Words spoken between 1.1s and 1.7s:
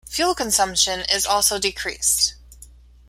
is also